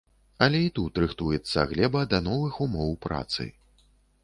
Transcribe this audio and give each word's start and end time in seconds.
Але 0.45 0.61
і 0.67 0.71
тут 0.79 1.01
рыхтуецца 1.03 1.67
глеба 1.73 2.01
да 2.15 2.23
новых 2.31 2.59
умоў 2.67 2.99
працы. 3.07 3.49